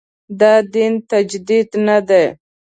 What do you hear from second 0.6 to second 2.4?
دین تجدید نه دی.